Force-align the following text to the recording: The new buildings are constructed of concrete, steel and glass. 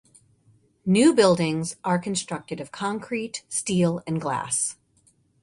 The 0.83 0.91
new 0.91 1.13
buildings 1.13 1.75
are 1.83 1.99
constructed 1.99 2.59
of 2.59 2.71
concrete, 2.71 3.43
steel 3.49 4.01
and 4.07 4.19
glass. 4.19 4.77